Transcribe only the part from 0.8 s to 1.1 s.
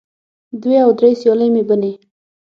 او